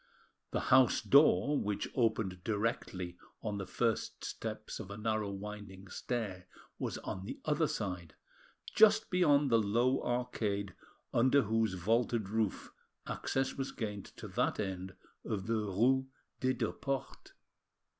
[0.49, 6.47] The house door, which opened directly on the first steps of a narrow winding stair,
[6.79, 8.15] was on the other side,
[8.73, 10.73] just beyond the low arcade
[11.13, 12.71] under whose vaulted roof
[13.05, 16.07] access was gained to that end of the rue
[16.39, 17.33] des Deux Portes.